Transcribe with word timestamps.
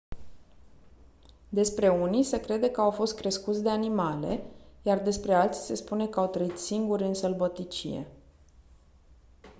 despre 1.49 1.89
unii 1.89 2.23
se 2.23 2.39
crede 2.39 2.71
că 2.71 2.81
au 2.81 2.91
fost 2.91 3.15
crescuți 3.17 3.63
de 3.63 3.69
animale 3.69 4.43
iar 4.83 5.01
despre 5.01 5.33
alții 5.33 5.61
se 5.61 5.75
spune 5.75 6.07
că 6.07 6.19
au 6.19 6.27
trăit 6.27 6.57
singuri 6.57 7.03
în 7.03 7.13
sălbăticie 7.13 8.07